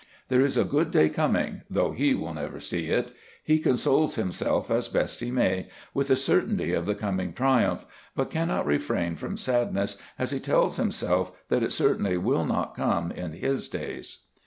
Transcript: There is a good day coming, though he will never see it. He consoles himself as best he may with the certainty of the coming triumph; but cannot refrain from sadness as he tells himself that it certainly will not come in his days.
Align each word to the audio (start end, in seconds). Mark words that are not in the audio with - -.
There 0.29 0.41
is 0.41 0.57
a 0.57 0.63
good 0.65 0.89
day 0.89 1.09
coming, 1.09 1.61
though 1.69 1.91
he 1.91 2.15
will 2.15 2.33
never 2.33 2.59
see 2.59 2.87
it. 2.87 3.13
He 3.43 3.59
consoles 3.59 4.15
himself 4.15 4.71
as 4.71 4.87
best 4.87 5.19
he 5.19 5.29
may 5.29 5.69
with 5.93 6.07
the 6.07 6.15
certainty 6.15 6.73
of 6.73 6.87
the 6.87 6.95
coming 6.95 7.33
triumph; 7.33 7.85
but 8.15 8.31
cannot 8.31 8.65
refrain 8.65 9.15
from 9.15 9.37
sadness 9.37 9.99
as 10.17 10.31
he 10.31 10.39
tells 10.39 10.77
himself 10.77 11.31
that 11.49 11.61
it 11.61 11.71
certainly 11.71 12.17
will 12.17 12.45
not 12.45 12.73
come 12.75 13.11
in 13.11 13.33
his 13.33 13.69
days. 13.69 14.23